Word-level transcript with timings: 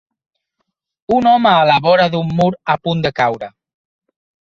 Un 1.17 1.27
home 1.31 1.51
a 1.57 1.67
la 1.71 1.75
vora 1.87 2.07
d'un 2.13 2.31
mur 2.39 2.47
a 2.75 2.79
punt 2.87 3.05
de 3.05 3.13
caure. 3.21 3.51